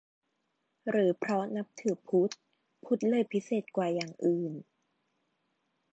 [0.89, 2.33] หรือเพราะนับถือพุทธ
[2.85, 4.53] พุทธเลยพิเศษกว่าอย่างอื่น?